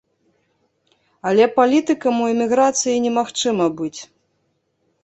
Але 1.31 1.45
палітыкам 1.57 2.13
у 2.25 2.31
эміграцыі 2.33 2.97
немагчыма 3.07 3.73
быць. 3.81 3.97